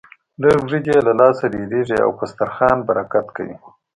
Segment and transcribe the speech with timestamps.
[0.41, 3.55] لږ وريجې يې له لاسه ډېرېږي او په دسترخوان برکت کوي.